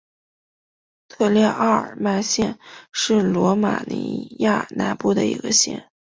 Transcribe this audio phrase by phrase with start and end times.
[1.07, 2.57] 特列奥尔曼县
[2.91, 5.91] 是罗马尼亚南部的一个县。